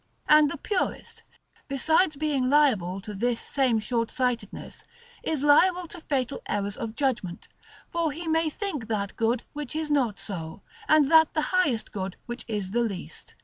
[0.27, 1.21] And the Purist,
[1.67, 4.83] besides being liable to this same shortsightedness,
[5.21, 7.47] is liable also to fatal errors of judgment;
[7.91, 12.15] for he may think that good which is not so, and that the highest good
[12.25, 13.35] which is the least.